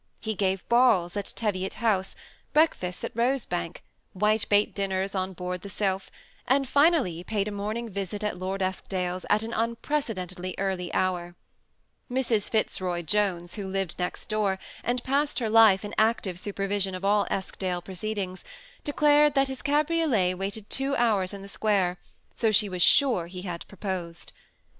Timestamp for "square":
21.47-21.99